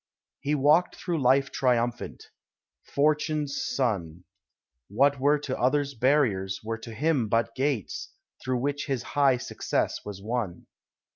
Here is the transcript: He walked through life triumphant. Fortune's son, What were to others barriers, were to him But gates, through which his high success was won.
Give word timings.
He 0.39 0.55
walked 0.55 0.95
through 0.95 1.21
life 1.21 1.51
triumphant. 1.51 2.25
Fortune's 2.81 3.63
son, 3.63 4.23
What 4.87 5.19
were 5.19 5.37
to 5.37 5.59
others 5.59 5.93
barriers, 5.93 6.59
were 6.63 6.79
to 6.79 6.95
him 6.95 7.29
But 7.29 7.53
gates, 7.53 8.09
through 8.43 8.61
which 8.61 8.87
his 8.87 9.03
high 9.13 9.37
success 9.37 9.99
was 10.03 10.19
won. 10.19 10.65